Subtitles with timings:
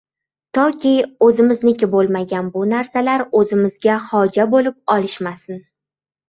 [0.57, 0.93] Toki
[1.25, 5.63] o‘zimizniki bo‘lmagan bu narsalar o‘zimizga xoja bo‘lib olishmasin.